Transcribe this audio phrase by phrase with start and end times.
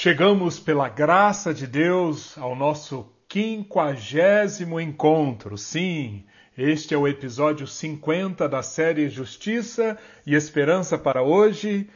[0.00, 5.58] Chegamos pela graça de Deus ao nosso quinquagésimo encontro.
[5.58, 6.24] Sim,
[6.56, 11.90] este é o episódio 50 da série Justiça e Esperança para hoje,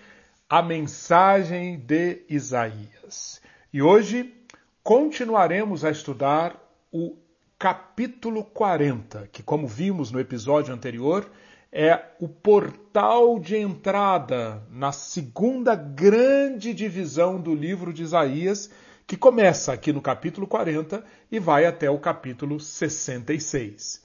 [0.50, 3.40] a mensagem de Isaías.
[3.72, 4.34] E hoje
[4.82, 6.56] continuaremos a estudar
[6.90, 7.16] o
[7.56, 11.30] capítulo 40, que, como vimos no episódio anterior,
[11.72, 18.70] é o portal de entrada na segunda grande divisão do livro de Isaías,
[19.06, 24.02] que começa aqui no capítulo 40 e vai até o capítulo 66.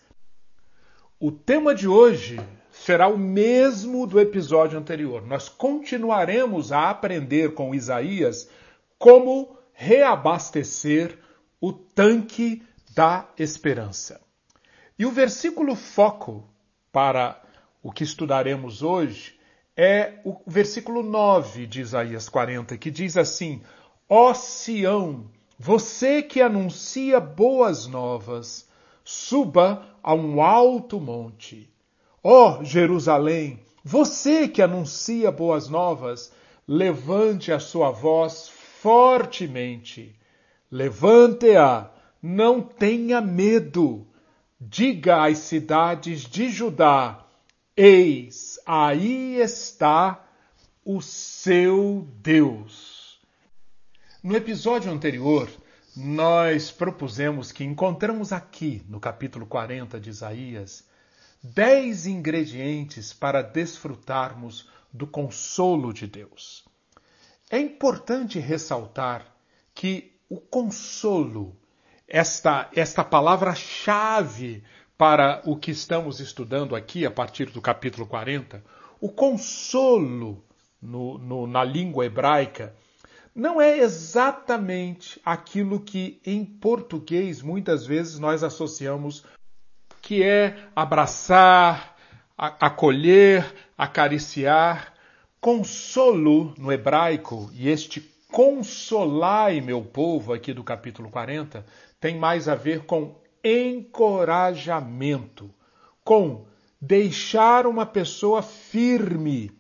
[1.20, 2.40] O tema de hoje
[2.72, 5.26] será o mesmo do episódio anterior.
[5.26, 8.50] Nós continuaremos a aprender com Isaías
[8.98, 11.20] como reabastecer
[11.60, 12.64] o tanque
[12.96, 14.22] da esperança.
[14.98, 16.48] E o versículo foco
[16.92, 17.42] para
[17.88, 19.40] o que estudaremos hoje
[19.74, 23.62] é o versículo 9 de Isaías 40, que diz assim:
[24.10, 28.68] Ó Sião, você que anuncia boas novas,
[29.06, 31.74] suba a um alto monte.
[32.22, 36.34] Ó Jerusalém, você que anuncia boas novas,
[36.68, 38.50] levante a sua voz
[38.82, 40.14] fortemente.
[40.70, 41.90] Levante-a,
[42.22, 44.06] não tenha medo.
[44.60, 47.24] Diga às cidades de Judá:
[47.80, 50.28] Eis, aí está
[50.84, 53.20] o seu Deus.
[54.24, 55.48] No episódio anterior,
[55.96, 60.88] nós propusemos que encontramos aqui, no capítulo 40 de Isaías,
[61.44, 66.66] dez ingredientes para desfrutarmos do consolo de Deus.
[67.48, 69.24] É importante ressaltar
[69.76, 71.56] que o consolo,
[72.08, 74.64] esta, esta palavra-chave
[74.98, 78.64] para o que estamos estudando aqui a partir do capítulo 40,
[79.00, 80.44] o consolo
[80.82, 82.76] no, no, na língua hebraica
[83.36, 89.24] não é exatamente aquilo que em português muitas vezes nós associamos,
[90.02, 91.96] que é abraçar,
[92.36, 93.46] acolher,
[93.78, 94.94] acariciar.
[95.40, 101.64] Consolo no hebraico, e este consolai meu povo aqui do capítulo 40,
[102.00, 103.16] tem mais a ver com
[103.48, 105.50] encorajamento,
[106.04, 106.46] com
[106.82, 109.52] deixar uma pessoa firme,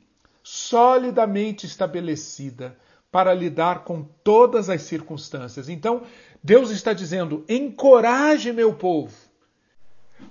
[0.43, 2.77] solidamente estabelecida
[3.09, 5.69] para lidar com todas as circunstâncias.
[5.69, 6.03] Então,
[6.43, 9.15] Deus está dizendo: encoraje meu povo,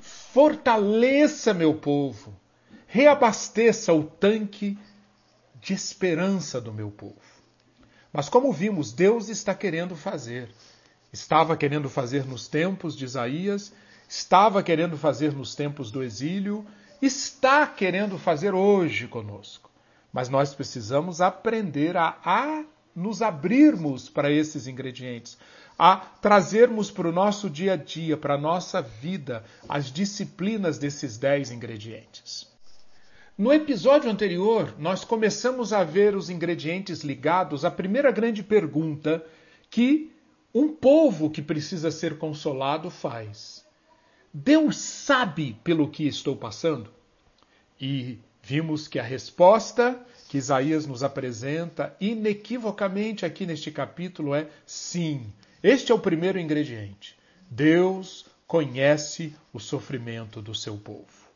[0.00, 2.38] fortaleça meu povo,
[2.86, 4.78] reabasteça o tanque
[5.60, 7.16] de esperança do meu povo.
[8.12, 10.48] Mas, como vimos, Deus está querendo fazer
[11.12, 13.72] estava querendo fazer nos tempos de Isaías,
[14.08, 16.66] estava querendo fazer nos tempos do exílio,
[17.00, 19.70] está querendo fazer hoje conosco.
[20.12, 22.64] Mas nós precisamos aprender a, a
[22.94, 25.36] nos abrirmos para esses ingredientes,
[25.78, 31.18] a trazermos para o nosso dia a dia, para a nossa vida, as disciplinas desses
[31.18, 32.46] dez ingredientes.
[33.36, 39.22] No episódio anterior, nós começamos a ver os ingredientes ligados à primeira grande pergunta
[39.70, 40.15] que
[40.58, 43.62] um povo que precisa ser consolado faz.
[44.32, 46.90] Deus sabe pelo que estou passando?
[47.78, 55.30] E vimos que a resposta que Isaías nos apresenta inequivocamente aqui neste capítulo é sim.
[55.62, 57.18] Este é o primeiro ingrediente.
[57.50, 61.28] Deus conhece o sofrimento do seu povo.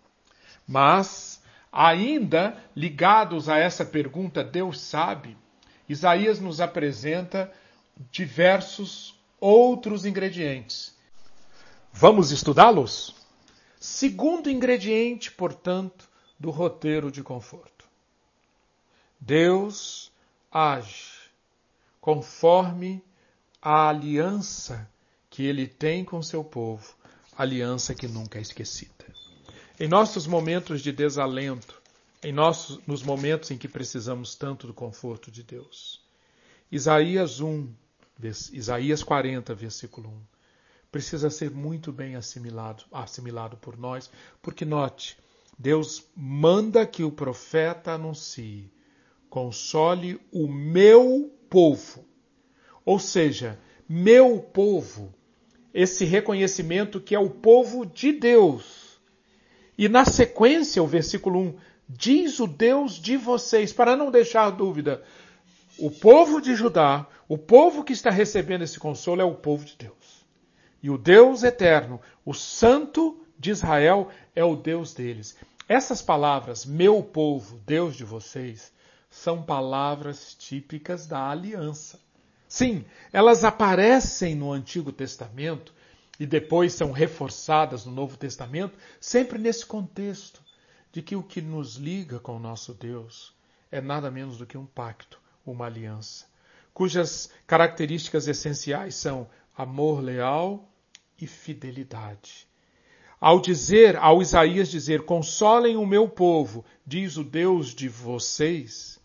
[0.66, 5.36] Mas, ainda ligados a essa pergunta, Deus sabe,
[5.86, 7.53] Isaías nos apresenta
[8.10, 10.94] diversos outros ingredientes.
[11.92, 13.14] Vamos estudá-los?
[13.78, 17.88] Segundo ingrediente, portanto, do roteiro de conforto.
[19.18, 20.10] Deus
[20.50, 21.20] age
[22.00, 23.02] conforme
[23.60, 24.90] a aliança
[25.28, 26.94] que ele tem com seu povo,
[27.36, 29.04] aliança que nunca é esquecida.
[29.78, 31.80] Em nossos momentos de desalento,
[32.22, 36.02] em nossos, nos momentos em que precisamos tanto do conforto de Deus.
[36.70, 37.72] Isaías 1,
[38.52, 40.20] Isaías 40, versículo 1.
[40.90, 44.10] Precisa ser muito bem assimilado, assimilado por nós,
[44.42, 45.16] porque note,
[45.58, 48.72] Deus manda que o profeta anuncie:
[49.28, 52.04] console o meu povo.
[52.84, 53.58] Ou seja,
[53.88, 55.14] meu povo,
[55.72, 59.00] esse reconhecimento que é o povo de Deus.
[59.76, 61.56] E na sequência, o versículo 1,
[61.88, 65.02] diz o Deus de vocês, para não deixar dúvida,
[65.78, 69.76] o povo de Judá, o povo que está recebendo esse consolo é o povo de
[69.76, 70.26] Deus.
[70.82, 75.36] E o Deus eterno, o Santo de Israel, é o Deus deles.
[75.68, 78.72] Essas palavras, meu povo, Deus de vocês,
[79.08, 82.00] são palavras típicas da aliança.
[82.48, 85.72] Sim, elas aparecem no Antigo Testamento
[86.18, 90.42] e depois são reforçadas no Novo Testamento, sempre nesse contexto
[90.92, 93.32] de que o que nos liga com o nosso Deus
[93.70, 96.27] é nada menos do que um pacto, uma aliança,
[96.72, 100.69] cujas características essenciais são amor leal
[101.21, 102.47] e fidelidade.
[103.21, 109.01] Ao dizer, ao Isaías dizer, consolem o meu povo, diz o Deus de vocês,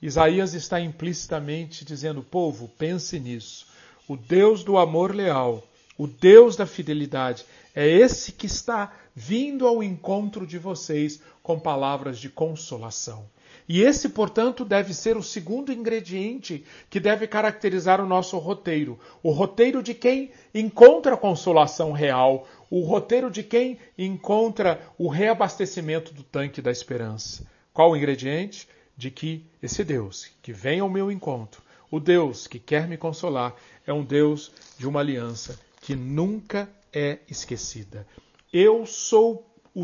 [0.00, 3.66] Isaías está implicitamente dizendo, povo, pense nisso.
[4.06, 5.66] O Deus do amor leal,
[5.96, 7.44] o Deus da fidelidade,
[7.74, 13.26] é esse que está vindo ao encontro de vocês com palavras de consolação.
[13.68, 18.98] E esse, portanto, deve ser o segundo ingrediente que deve caracterizar o nosso roteiro.
[19.22, 26.22] O roteiro de quem encontra consolação real, o roteiro de quem encontra o reabastecimento do
[26.22, 27.44] tanque da esperança.
[27.72, 28.68] Qual o ingrediente?
[28.96, 31.60] De que esse Deus que vem ao meu encontro,
[31.90, 33.54] o Deus que quer me consolar,
[33.86, 38.06] é um Deus de uma aliança que nunca é esquecida.
[38.52, 39.82] Eu sou o,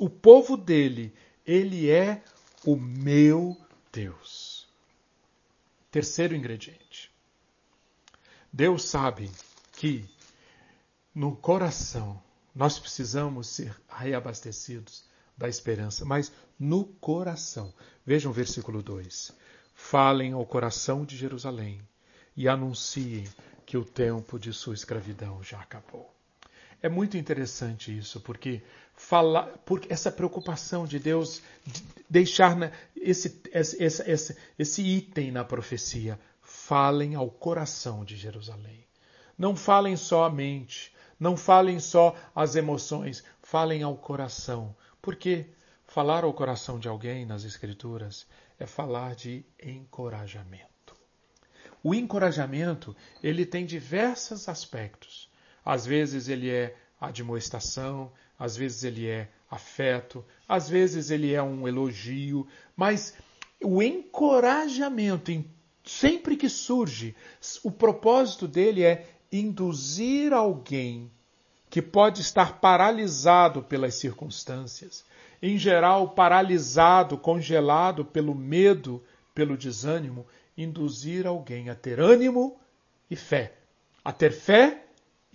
[0.00, 1.14] o povo dele,
[1.46, 2.37] ele é o
[2.76, 3.56] meu
[3.92, 4.68] Deus.
[5.90, 7.10] Terceiro ingrediente.
[8.52, 9.30] Deus sabe
[9.72, 10.08] que
[11.14, 12.20] no coração
[12.54, 15.04] nós precisamos ser reabastecidos
[15.36, 17.72] da esperança, mas no coração.
[18.04, 19.32] Vejam o versículo 2.
[19.74, 21.80] Falem ao coração de Jerusalém
[22.36, 23.24] e anunciem
[23.64, 26.17] que o tempo de sua escravidão já acabou.
[26.80, 28.62] É muito interessante isso, porque
[28.94, 35.44] falar, porque essa preocupação de Deus de deixar na, esse, esse, esse, esse item na
[35.44, 38.86] profecia, falem ao coração de Jerusalém.
[39.36, 44.74] Não falem só a mente, não falem só as emoções, falem ao coração.
[45.00, 45.46] Porque
[45.86, 48.26] falar ao coração de alguém nas Escrituras
[48.58, 50.96] é falar de encorajamento.
[51.82, 55.27] O encorajamento, ele tem diversos aspectos.
[55.68, 61.68] Às vezes ele é admoestação, às vezes ele é afeto, às vezes ele é um
[61.68, 63.14] elogio, mas
[63.62, 65.44] o encorajamento,
[65.84, 67.14] sempre que surge,
[67.62, 71.10] o propósito dele é induzir alguém
[71.68, 75.04] que pode estar paralisado pelas circunstâncias,
[75.42, 79.04] em geral paralisado, congelado pelo medo,
[79.34, 80.26] pelo desânimo,
[80.56, 82.58] induzir alguém a ter ânimo
[83.10, 83.52] e fé,
[84.02, 84.87] a ter fé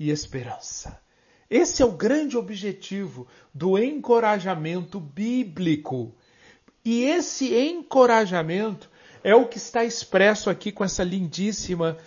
[0.03, 1.01] e esperança.
[1.50, 6.15] Esse é o grande objetivo do encorajamento bíblico.
[6.83, 8.89] E esse encorajamento
[9.23, 11.97] é o que está expresso aqui com essa lindíssima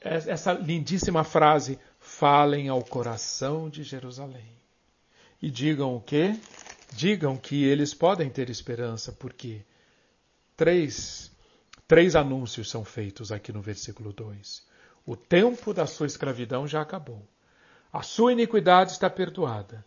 [0.00, 4.56] essa lindíssima frase: falem ao coração de Jerusalém.
[5.42, 6.38] E digam o quê?
[6.92, 9.62] Digam que eles podem ter esperança, porque
[10.56, 11.30] três,
[11.86, 14.67] três anúncios são feitos aqui no versículo 2.
[15.08, 17.26] O tempo da sua escravidão já acabou.
[17.90, 19.82] A sua iniquidade está perdoada.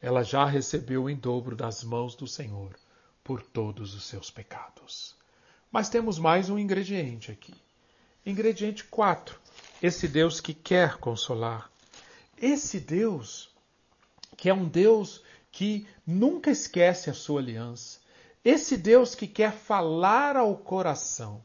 [0.00, 2.74] Ela já recebeu em dobro das mãos do Senhor
[3.22, 5.14] por todos os seus pecados.
[5.70, 7.54] Mas temos mais um ingrediente aqui.
[8.26, 9.38] Ingrediente 4.
[9.80, 11.70] Esse Deus que quer consolar.
[12.36, 13.54] Esse Deus
[14.36, 15.22] que é um Deus
[15.52, 18.00] que nunca esquece a sua aliança.
[18.44, 21.40] Esse Deus que quer falar ao coração.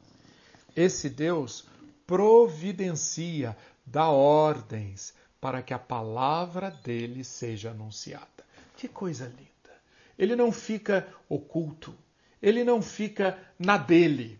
[0.75, 1.69] Esse Deus
[2.09, 8.43] providencia, dá ordens, para que a palavra dele seja anunciada.
[8.75, 9.77] Que coisa linda!
[10.17, 11.93] Ele não fica oculto,
[12.41, 14.39] ele não fica na dele.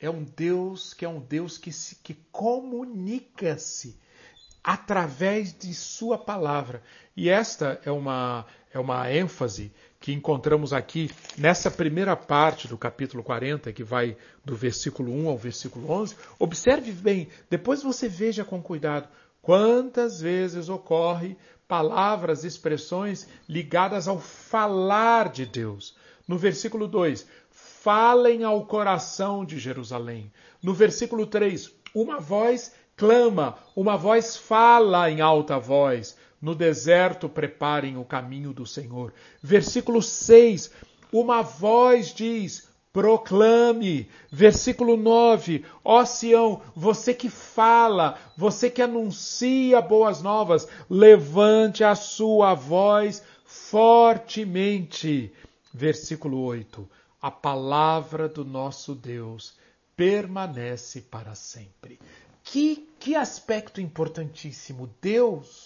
[0.00, 3.96] É um Deus que é um Deus que, se, que comunica-se
[4.64, 6.82] através de sua palavra.
[7.16, 13.22] E esta é uma, é uma ênfase que encontramos aqui nessa primeira parte do capítulo
[13.22, 16.16] 40, que vai do versículo 1 ao versículo 11.
[16.38, 19.08] Observe bem, depois você veja com cuidado
[19.46, 21.36] Quantas vezes ocorre
[21.68, 25.96] palavras, expressões ligadas ao falar de Deus?
[26.26, 30.32] No versículo 2, falem ao coração de Jerusalém.
[30.60, 36.16] No versículo 3, uma voz clama, uma voz fala em alta voz.
[36.40, 39.12] No deserto preparem o caminho do Senhor.
[39.42, 40.70] Versículo 6,
[41.12, 44.08] uma voz diz: Proclame.
[44.30, 45.64] Versículo 9.
[45.84, 55.32] Ó Sião, você que fala, você que anuncia boas novas, levante a sua voz fortemente.
[55.72, 56.88] Versículo 8.
[57.20, 59.54] A palavra do nosso Deus
[59.96, 61.98] permanece para sempre.
[62.44, 64.88] Que, que aspecto importantíssimo.
[65.00, 65.65] Deus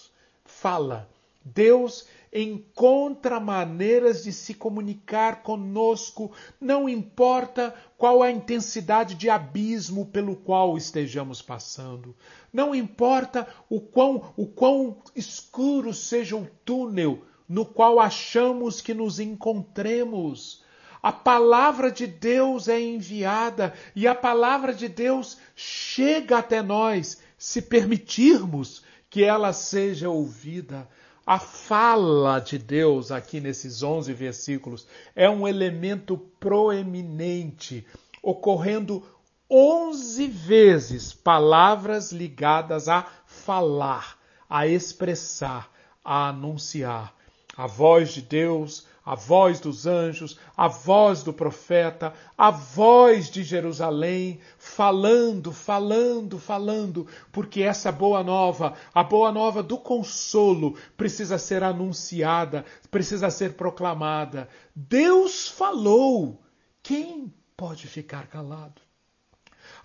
[0.59, 1.09] fala
[1.43, 10.35] Deus encontra maneiras de se comunicar conosco, não importa qual a intensidade de abismo pelo
[10.35, 12.15] qual estejamos passando,
[12.53, 19.19] não importa o quão, o quão escuro seja o túnel no qual achamos que nos
[19.19, 20.63] encontremos.
[21.03, 27.61] A palavra de Deus é enviada e a palavra de Deus chega até nós, se
[27.61, 30.87] permitirmos que ela seja ouvida.
[31.27, 37.85] A fala de Deus aqui nesses 11 versículos é um elemento proeminente,
[38.23, 39.03] ocorrendo
[39.49, 44.17] 11 vezes palavras ligadas a falar,
[44.49, 45.69] a expressar,
[46.03, 47.13] a anunciar.
[47.55, 53.43] A voz de Deus, a voz dos anjos, a voz do profeta, a voz de
[53.43, 61.63] Jerusalém, falando, falando, falando, porque essa boa nova, a boa nova do consolo, precisa ser
[61.63, 64.47] anunciada, precisa ser proclamada.
[64.75, 66.41] Deus falou.
[66.83, 68.81] Quem pode ficar calado?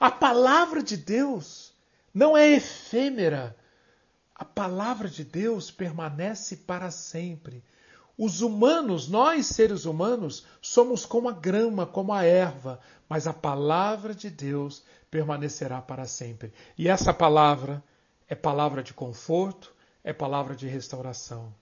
[0.01, 1.75] A palavra de Deus
[2.13, 3.57] não é efêmera.
[4.35, 7.63] A palavra de Deus permanece para sempre.
[8.19, 14.15] Os humanos, nós seres humanos, somos como a grama, como a erva, mas a palavra
[14.15, 16.51] de Deus permanecerá para sempre.
[16.79, 17.85] E essa palavra
[18.27, 21.55] é palavra de conforto, é palavra de restauração,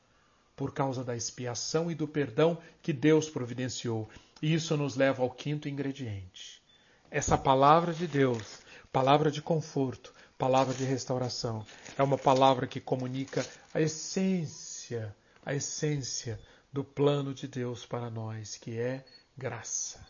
[0.54, 4.08] por causa da expiação e do perdão que Deus providenciou.
[4.40, 6.62] E isso nos leva ao quinto ingrediente.
[7.10, 8.60] Essa palavra de Deus,
[8.92, 11.66] palavra de conforto, palavra de restauração,
[11.98, 16.40] é uma palavra que comunica a essência a essência
[16.72, 19.04] do plano de Deus para nós, que é
[19.36, 20.04] graça.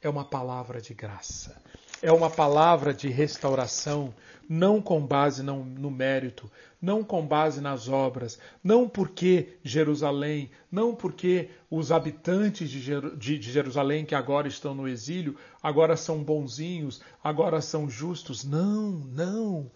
[0.00, 1.60] É uma palavra de graça.
[2.02, 4.14] É uma palavra de restauração,
[4.48, 6.50] não com base no mérito,
[6.80, 14.14] não com base nas obras, não porque Jerusalém, não porque os habitantes de Jerusalém que
[14.14, 18.44] agora estão no exílio, agora são bonzinhos, agora são justos.
[18.44, 19.70] Não, não.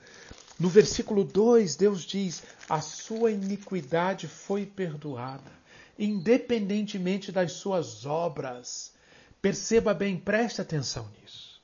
[0.60, 5.50] No versículo 2, Deus diz: A sua iniquidade foi perdoada,
[5.98, 8.92] independentemente das suas obras.
[9.40, 11.62] Perceba bem, preste atenção nisso.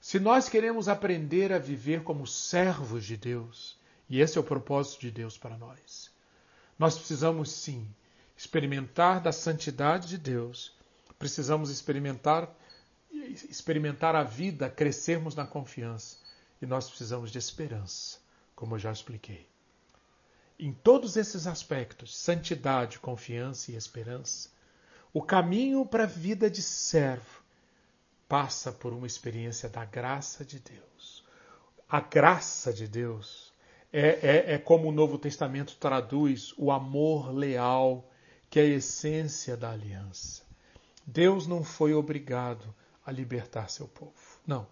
[0.00, 3.76] Se nós queremos aprender a viver como servos de Deus,
[4.08, 6.10] e esse é o propósito de Deus para nós,
[6.78, 7.86] nós precisamos sim
[8.34, 10.72] experimentar da santidade de Deus,
[11.18, 12.50] precisamos experimentar
[13.50, 16.27] experimentar a vida, crescermos na confiança
[16.60, 18.18] e nós precisamos de esperança,
[18.54, 19.48] como eu já expliquei.
[20.58, 24.50] Em todos esses aspectos, santidade, confiança e esperança,
[25.12, 27.42] o caminho para a vida de servo
[28.28, 31.24] passa por uma experiência da graça de Deus.
[31.88, 33.52] A graça de Deus
[33.92, 38.10] é, é, é como o Novo Testamento traduz o amor leal,
[38.50, 40.42] que é a essência da aliança.
[41.06, 42.74] Deus não foi obrigado
[43.04, 44.12] a libertar seu povo.
[44.46, 44.66] Não.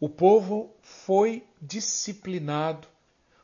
[0.00, 2.88] O povo foi disciplinado,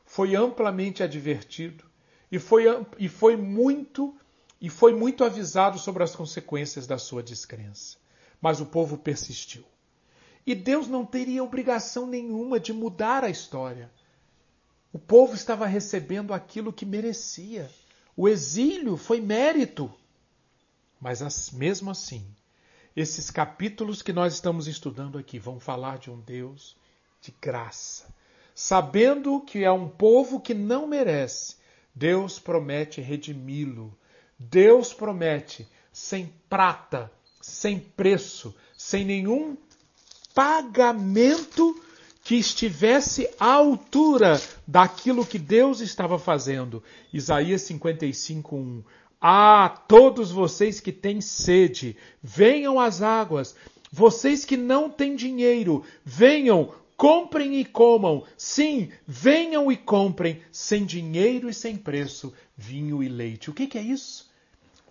[0.03, 1.85] foi amplamente advertido
[2.31, 2.65] e foi,
[2.97, 4.17] e foi muito
[4.59, 7.97] e foi muito avisado sobre as consequências da sua descrença.
[8.41, 9.63] Mas o povo persistiu.
[10.47, 13.91] E Deus não teria obrigação nenhuma de mudar a história.
[14.91, 17.69] O povo estava recebendo aquilo que merecia.
[18.15, 19.93] O exílio foi mérito.
[20.99, 22.25] Mas mesmo assim,
[22.97, 26.75] esses capítulos que nós estamos estudando aqui vão falar de um Deus
[27.21, 28.11] de graça.
[28.55, 31.57] Sabendo que é um povo que não merece,
[31.93, 33.95] Deus promete redimi-lo.
[34.39, 39.55] Deus promete, sem prata, sem preço, sem nenhum
[40.33, 41.79] pagamento
[42.23, 46.83] que estivesse à altura daquilo que Deus estava fazendo.
[47.13, 48.83] Isaías 55:1
[49.19, 53.55] ah, todos vocês que têm sede, venham às águas.
[53.91, 58.23] Vocês que não têm dinheiro, venham, comprem e comam.
[58.37, 63.49] Sim, venham e comprem, sem dinheiro e sem preço, vinho e leite.
[63.49, 64.29] O que, que é isso?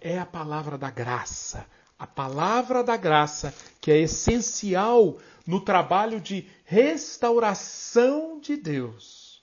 [0.00, 1.66] É a palavra da graça.
[1.98, 9.40] A palavra da graça que é essencial no trabalho de restauração de Deus.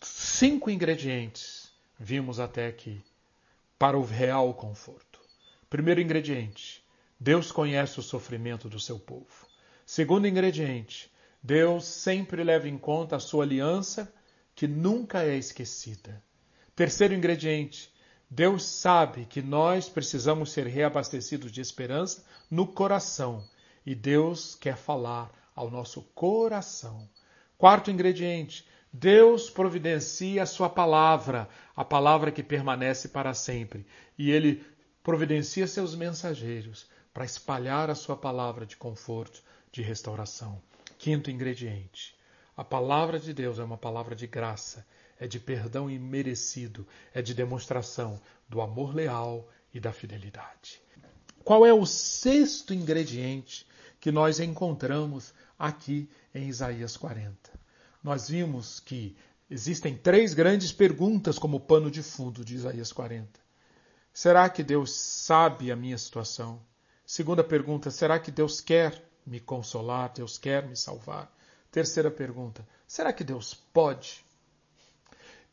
[0.00, 1.61] Cinco ingredientes
[2.02, 3.00] vimos até aqui,
[3.78, 5.20] para o real conforto.
[5.70, 6.84] Primeiro ingrediente:
[7.18, 9.46] Deus conhece o sofrimento do seu povo.
[9.86, 14.12] Segundo ingrediente: Deus sempre leva em conta a sua aliança,
[14.52, 16.20] que nunca é esquecida.
[16.74, 17.92] Terceiro ingrediente:
[18.28, 23.48] Deus sabe que nós precisamos ser reabastecidos de esperança no coração
[23.86, 27.08] e Deus quer falar ao nosso coração.
[27.56, 33.86] Quarto ingrediente: Deus providencia a sua palavra, a palavra que permanece para sempre.
[34.18, 34.62] E ele
[35.02, 40.60] providencia seus mensageiros para espalhar a sua palavra de conforto, de restauração.
[40.98, 42.14] Quinto ingrediente:
[42.54, 44.86] a palavra de Deus é uma palavra de graça,
[45.18, 50.82] é de perdão imerecido, é de demonstração do amor leal e da fidelidade.
[51.42, 53.66] Qual é o sexto ingrediente
[53.98, 57.61] que nós encontramos aqui em Isaías 40?
[58.02, 59.16] Nós vimos que
[59.48, 63.40] existem três grandes perguntas como pano de fundo de Isaías 40.
[64.12, 66.60] Será que Deus sabe a minha situação?
[67.06, 70.12] Segunda pergunta: será que Deus quer me consolar?
[70.12, 71.32] Deus quer me salvar?
[71.70, 74.24] Terceira pergunta: será que Deus pode?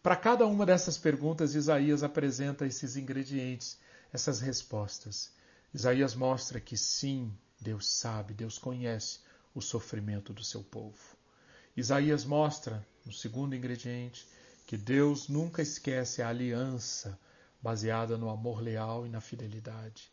[0.02, 3.78] Para cada uma dessas perguntas, Isaías apresenta esses ingredientes,
[4.12, 5.32] essas respostas.
[5.74, 9.20] Isaías mostra que sim, Deus sabe, Deus conhece
[9.54, 11.19] o sofrimento do seu povo.
[11.80, 14.28] Isaías mostra, no segundo ingrediente,
[14.68, 17.18] que Deus nunca esquece a aliança
[17.62, 20.12] baseada no amor leal e na fidelidade.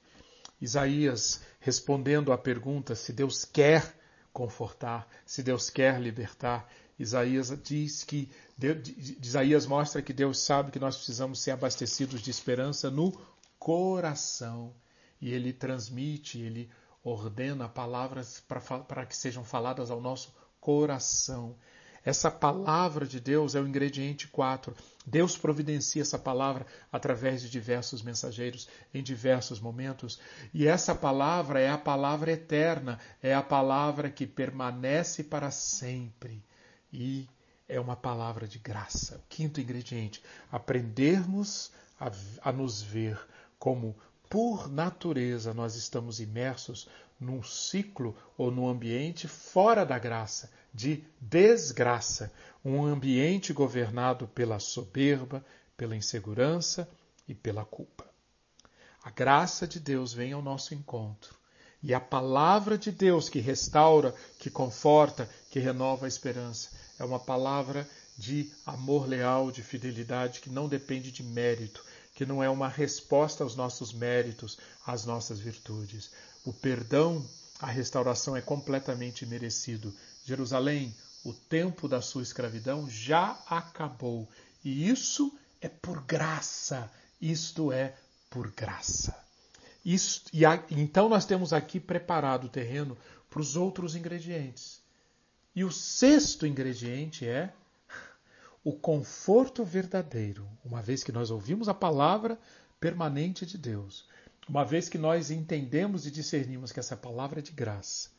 [0.60, 3.94] Isaías, respondendo à pergunta se Deus quer
[4.32, 6.70] confortar, se Deus quer libertar.
[6.98, 8.30] Isaías diz que
[9.20, 13.12] Isaías mostra que Deus sabe que nós precisamos ser abastecidos de esperança no
[13.58, 14.72] coração.
[15.20, 16.70] E ele transmite, ele
[17.02, 18.40] ordena palavras
[18.86, 21.56] para que sejam faladas ao nosso coração.
[22.04, 24.72] Essa palavra de Deus é o ingrediente 4.
[25.04, 30.20] Deus providencia essa palavra através de diversos mensageiros em diversos momentos.
[30.54, 36.44] E essa palavra é a palavra eterna, é a palavra que permanece para sempre.
[36.92, 37.28] E
[37.68, 39.20] é uma palavra de graça.
[39.28, 42.10] Quinto ingrediente: aprendermos a,
[42.48, 43.18] a nos ver
[43.58, 43.96] como
[44.28, 52.32] por natureza nós estamos imersos num ciclo ou num ambiente fora da graça, de desgraça,
[52.64, 55.44] um ambiente governado pela soberba,
[55.76, 56.88] pela insegurança
[57.26, 58.04] e pela culpa.
[59.02, 61.34] A graça de Deus vem ao nosso encontro
[61.82, 67.18] e a palavra de Deus que restaura, que conforta, que renova a esperança é uma
[67.18, 72.68] palavra de amor leal, de fidelidade que não depende de mérito, que não é uma
[72.68, 76.10] resposta aos nossos méritos, às nossas virtudes.
[76.46, 77.28] O perdão,
[77.60, 79.92] a restauração é completamente merecido.
[80.24, 84.28] Jerusalém, o tempo da sua escravidão já acabou.
[84.64, 86.88] E isso é por graça.
[87.20, 87.96] Isto é
[88.30, 89.26] por graça.
[90.32, 92.96] E a, então nós temos aqui preparado o terreno
[93.28, 94.80] para os outros ingredientes.
[95.54, 97.52] E o sexto ingrediente é
[98.62, 102.38] o conforto verdadeiro, uma vez que nós ouvimos a palavra
[102.78, 104.06] permanente de Deus.
[104.48, 108.10] Uma vez que nós entendemos e discernimos que essa palavra é de graça,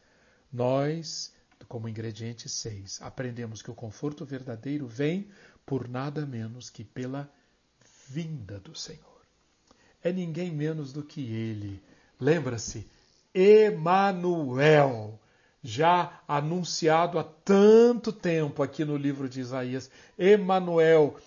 [0.52, 1.34] nós,
[1.70, 5.30] como ingrediente 6, aprendemos que o conforto verdadeiro vem
[5.66, 7.32] por nada menos que pela
[8.10, 9.22] vinda do Senhor.
[10.04, 11.82] É ninguém menos do que ele.
[12.20, 12.88] Lembra-se,
[13.34, 15.20] Emanuel,
[15.64, 19.90] já anunciado há tanto tempo aqui no livro de Isaías.
[20.18, 21.18] Emanuel,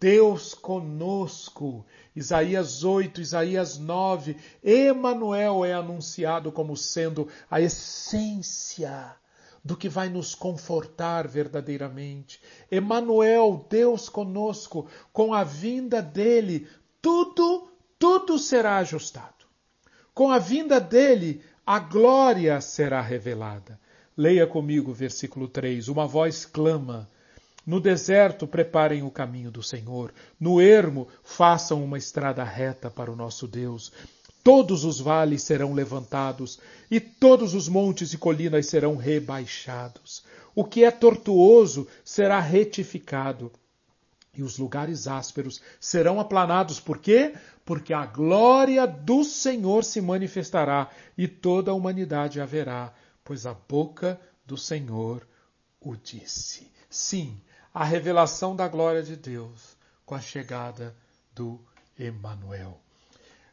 [0.00, 1.84] Deus conosco.
[2.14, 9.16] Isaías 8, Isaías 9, Emanuel é anunciado como sendo a essência
[9.62, 12.40] do que vai nos confortar verdadeiramente.
[12.70, 16.68] Emanuel, Deus conosco, com a vinda dele,
[17.02, 19.44] tudo, tudo será ajustado.
[20.14, 23.78] Com a vinda dele, a glória será revelada.
[24.16, 25.88] Leia comigo versículo 3.
[25.88, 27.10] Uma voz clama:
[27.66, 30.14] no deserto, preparem o caminho do Senhor.
[30.38, 33.92] No ermo, façam uma estrada reta para o nosso Deus.
[34.44, 40.22] Todos os vales serão levantados e todos os montes e colinas serão rebaixados.
[40.54, 43.50] O que é tortuoso será retificado
[44.36, 46.78] e os lugares ásperos serão aplanados.
[46.78, 47.34] Por quê?
[47.64, 52.92] Porque a glória do Senhor se manifestará e toda a humanidade haverá,
[53.24, 55.26] pois a boca do Senhor
[55.80, 56.70] o disse.
[56.88, 57.40] Sim,
[57.76, 60.96] a revelação da glória de Deus com a chegada
[61.34, 61.60] do
[61.98, 62.80] Emanuel.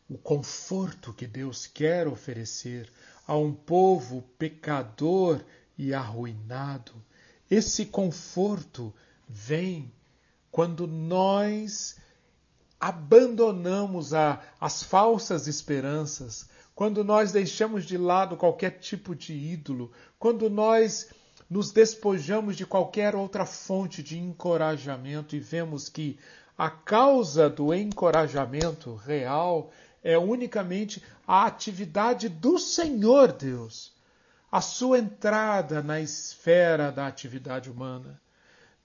[0.10, 2.90] O conforto que Deus quer oferecer
[3.28, 5.44] a um povo pecador
[5.78, 6.94] e arruinado.
[7.52, 8.94] Esse conforto
[9.28, 9.92] vem
[10.50, 11.98] quando nós
[12.80, 20.50] abandonamos a, as falsas esperanças, quando nós deixamos de lado qualquer tipo de ídolo, quando
[20.50, 21.10] nós
[21.49, 26.17] nos despojamos de qualquer outra fonte de encorajamento e vemos que
[26.58, 29.71] a causa do encorajamento real
[30.03, 33.93] é unicamente a atividade do Senhor Deus,
[34.51, 38.21] a sua entrada na esfera da atividade humana.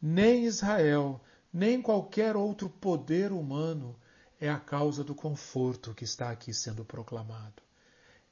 [0.01, 1.21] nem Israel,
[1.53, 3.99] nem qualquer outro poder humano
[4.41, 7.63] é a causa do conforto que está aqui sendo proclamado.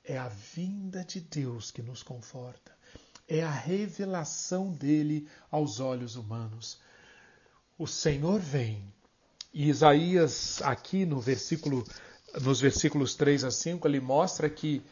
[0.04, 2.75] É a vinda de Deus que nos conforta.
[3.28, 6.80] É a revelação dele aos olhos humanos.
[7.78, 8.92] O Senhor vem.
[9.52, 11.84] E Isaías, aqui no versículo,
[12.40, 14.82] nos versículos 3 a 5, ele mostra que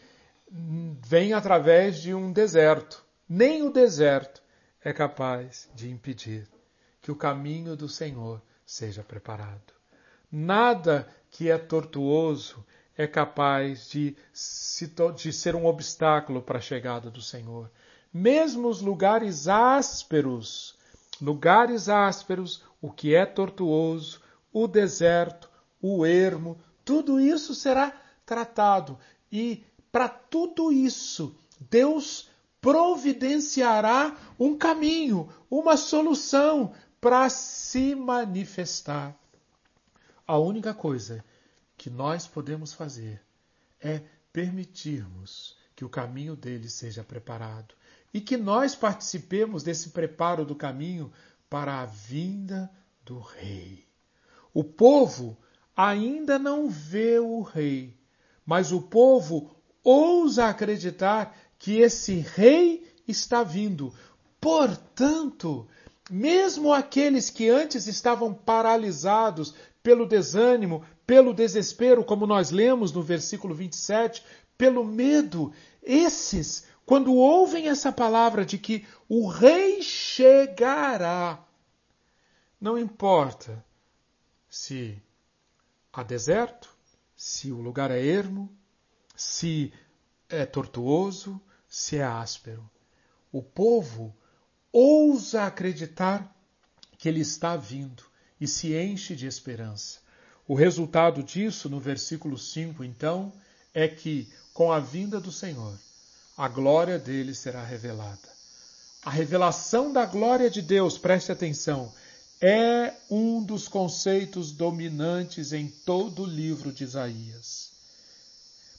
[0.51, 3.05] vem através de um deserto.
[3.29, 4.43] Nem o deserto
[4.83, 6.49] é capaz de impedir
[7.01, 9.73] que o caminho do Senhor seja preparado.
[10.31, 12.65] Nada que é tortuoso
[12.97, 14.17] é capaz de,
[15.17, 17.71] de ser um obstáculo para a chegada do Senhor.
[18.17, 20.79] Mesmo os lugares ásperos,
[21.21, 24.21] lugares ásperos, o que é tortuoso,
[24.53, 25.51] o deserto,
[25.83, 27.93] o ermo, tudo isso será
[28.25, 28.97] tratado.
[29.33, 31.37] E para tudo isso,
[31.69, 39.13] Deus providenciará um caminho, uma solução para se manifestar.
[40.25, 41.25] A única coisa
[41.77, 43.21] que nós podemos fazer
[43.81, 47.75] é permitirmos que o caminho dele seja preparado
[48.15, 51.13] e que nós participemos desse preparo do caminho
[51.51, 52.71] para a vinda
[53.05, 53.85] do Rei.
[54.55, 55.37] O povo
[55.77, 57.99] ainda não vê o Rei,
[58.47, 63.93] mas o povo ousa acreditar que esse rei está vindo.
[64.41, 65.67] Portanto,
[66.09, 73.55] mesmo aqueles que antes estavam paralisados pelo desânimo, pelo desespero, como nós lemos no versículo
[73.55, 74.23] 27,
[74.57, 81.43] pelo medo, esses, quando ouvem essa palavra de que o rei chegará,
[82.61, 83.65] não importa
[84.49, 85.03] se
[85.93, 86.75] há deserto,
[87.17, 88.51] se o lugar é ermo,
[89.17, 89.73] se
[90.29, 92.69] é tortuoso, se é áspero.
[93.33, 94.15] O povo
[94.73, 96.35] ousa acreditar
[96.99, 98.05] que ele está vindo
[98.41, 100.01] e se enche de esperança.
[100.47, 103.33] O resultado disso, no versículo 5, então,
[103.73, 105.79] é que, com a vinda do Senhor,
[106.37, 108.35] a glória dele será revelada.
[109.05, 111.93] A revelação da glória de Deus, preste atenção,
[112.41, 117.73] é um dos conceitos dominantes em todo o livro de Isaías.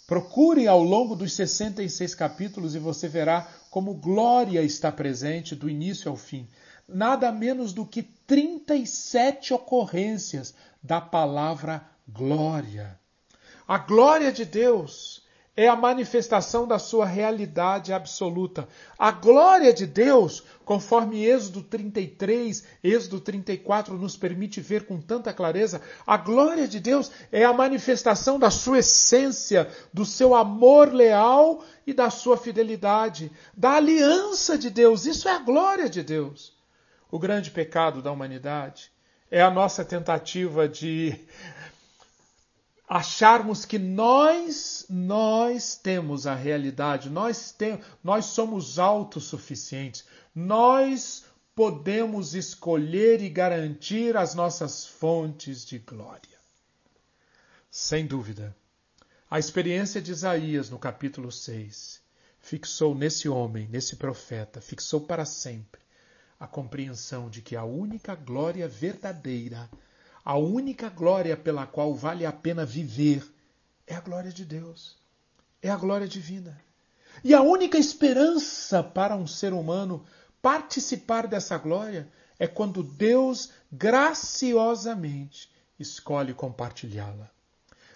[0.06, 6.12] Procure ao longo dos 66 capítulos e você verá como glória está presente do início
[6.12, 6.48] ao fim.
[6.88, 13.00] Nada menos do que 37 ocorrências da palavra glória.
[13.68, 15.25] A glória de Deus
[15.58, 18.68] é a manifestação da sua realidade absoluta.
[19.00, 25.82] A glória de Deus, conforme Êxodo 33, Êxodo 34 nos permite ver com tanta clareza,
[26.06, 31.94] a glória de Deus é a manifestação da sua essência, do seu amor leal e
[31.94, 35.06] da sua fidelidade, da aliança de Deus.
[35.06, 36.54] Isso é a glória de Deus.
[37.10, 38.92] O grande pecado da humanidade
[39.32, 41.18] é a nossa tentativa de
[42.88, 53.22] acharmos que nós nós temos a realidade, nós temos, nós somos autossuficientes, nós podemos escolher
[53.22, 56.38] e garantir as nossas fontes de glória.
[57.72, 58.56] Sem dúvida,
[59.30, 62.02] a experiência de Isaías no capítulo 6
[62.40, 65.82] fixou nesse homem, nesse profeta, fixou para sempre
[66.40, 69.70] a compreensão de que a única glória verdadeira
[70.26, 73.24] a única glória pela qual vale a pena viver
[73.86, 74.98] é a glória de Deus,
[75.62, 76.60] é a glória divina.
[77.24, 80.04] E a única esperança para um ser humano
[80.42, 82.10] participar dessa glória
[82.40, 87.30] é quando Deus graciosamente escolhe compartilhá-la.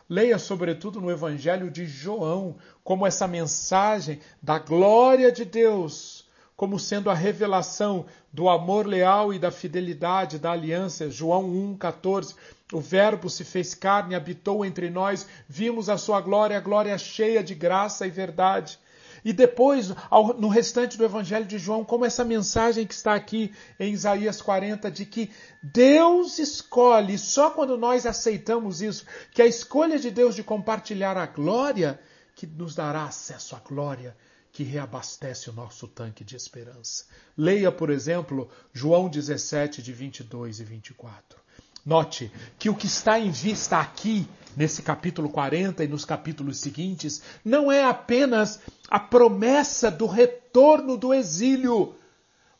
[0.07, 6.18] Leia, sobretudo, no Evangelho de João, como essa mensagem da glória de Deus
[6.59, 11.09] como sendo a revelação do amor leal e da fidelidade da aliança.
[11.09, 12.35] João 1,14.
[12.73, 17.41] O Verbo se fez carne, habitou entre nós, vimos a sua glória, a glória cheia
[17.41, 18.77] de graça e verdade.
[19.23, 19.93] E depois,
[20.37, 24.91] no restante do Evangelho de João, como essa mensagem que está aqui em Isaías 40,
[24.91, 25.31] de que
[25.63, 31.25] Deus escolhe, só quando nós aceitamos isso, que a escolha de Deus de compartilhar a
[31.25, 31.97] glória,
[32.35, 34.13] que nos dará acesso à glória
[34.59, 37.05] que reabastece o nosso tanque de esperança.
[37.37, 41.39] Leia, por exemplo, João 17, de 22 e 24.
[41.85, 47.21] Note que o que está em vista aqui, nesse capítulo 40 e nos capítulos seguintes,
[47.45, 51.95] não é apenas a promessa do retorno do exílio,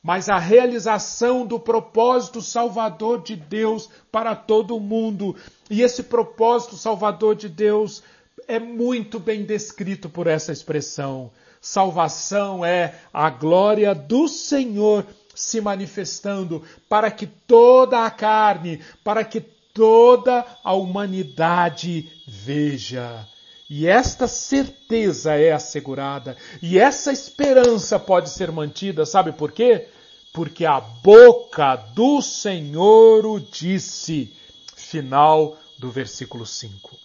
[0.02, 5.36] mas a realização do propósito salvador de Deus para todo o mundo.
[5.70, 8.02] E esse propósito salvador de Deus
[8.48, 11.30] é muito bem descrito por essa expressão
[11.62, 19.42] Salvação é a glória do Senhor se manifestando para que toda a carne, para que
[19.42, 23.28] toda a humanidade veja.
[23.70, 29.88] E esta certeza é assegurada, e essa esperança pode ser mantida, sabe por quê?
[30.34, 34.36] Porque a boca do Senhor o disse.
[34.76, 36.98] Final do versículo 5.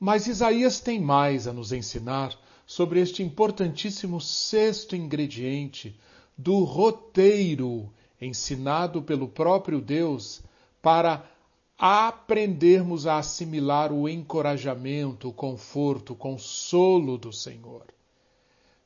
[0.00, 2.32] Mas Isaías tem mais a nos ensinar
[2.66, 5.98] sobre este importantíssimo sexto ingrediente
[6.36, 10.42] do roteiro ensinado pelo próprio Deus
[10.80, 11.28] para
[11.76, 17.86] aprendermos a assimilar o encorajamento, o conforto, o consolo do Senhor.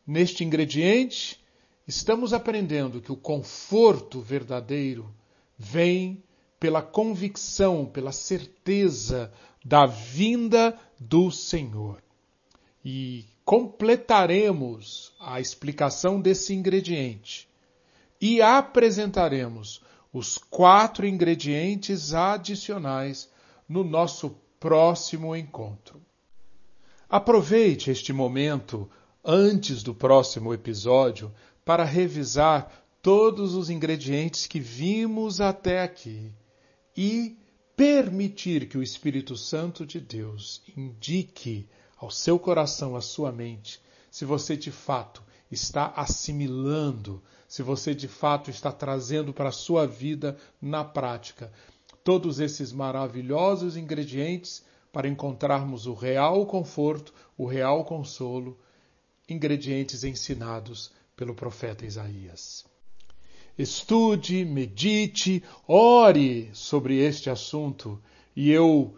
[0.07, 1.39] Neste ingrediente,
[1.87, 5.13] estamos aprendendo que o conforto verdadeiro
[5.59, 6.23] vem
[6.59, 9.33] pela convicção, pela certeza
[9.65, 12.03] da vinda do Senhor.
[12.85, 17.49] E completaremos a explicação desse ingrediente
[18.21, 19.81] e apresentaremos
[20.13, 23.31] os quatro ingredientes adicionais
[23.69, 26.03] no nosso próximo encontro.
[27.09, 28.91] Aproveite este momento
[29.25, 31.33] antes do próximo episódio
[31.65, 36.33] para revisar todos os ingredientes que vimos até aqui
[36.97, 37.39] e
[37.77, 43.81] permitir que o Espírito Santo de Deus indique ao seu coração, à sua mente,
[44.11, 49.87] se você de fato está assimilando, se você de fato está trazendo para a sua
[49.87, 51.53] vida na prática
[52.03, 58.59] todos esses maravilhosos ingredientes para encontrarmos o real conforto, o real consolo,
[59.29, 62.65] ingredientes ensinados pelo profeta Isaías.
[63.59, 68.01] Estude, medite, ore sobre este assunto
[68.35, 68.97] e eu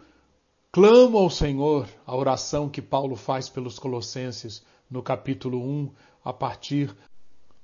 [0.71, 5.89] Clamo ao Senhor a oração que Paulo faz pelos Colossenses no capítulo 1,
[6.23, 6.95] a partir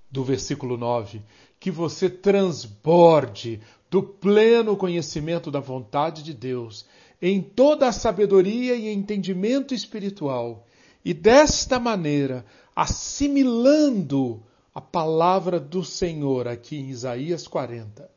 [0.10, 1.22] do versículo 9,
[1.60, 6.84] que você transborde do pleno conhecimento da vontade de Deus
[7.22, 10.66] em toda a sabedoria e entendimento espiritual,
[11.04, 12.44] e desta maneira,
[12.76, 14.42] assimilando
[14.74, 18.10] a palavra do Senhor aqui em Isaías 40,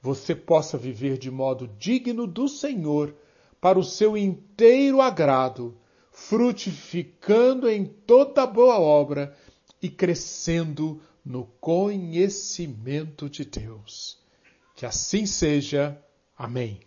[0.00, 3.14] você possa viver de modo digno do Senhor
[3.62, 5.78] para o seu inteiro agrado,
[6.10, 9.36] frutificando em toda boa obra
[9.80, 14.18] e crescendo no conhecimento de Deus.
[14.74, 15.96] Que assim seja.
[16.36, 16.80] Amém.